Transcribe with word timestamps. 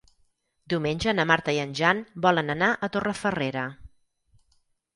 Diumenge 0.73 1.13
na 1.17 1.25
Marta 1.31 1.55
i 1.59 1.59
en 1.65 1.75
Jan 1.81 2.01
volen 2.27 2.51
anar 2.55 2.73
a 2.73 2.91
Torrefarrera. 2.97 3.69